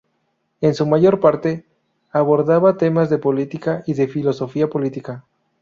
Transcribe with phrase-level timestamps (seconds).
[0.61, 1.63] En su mayor parte,
[2.11, 5.25] abordaba temas de política y de filosofía política.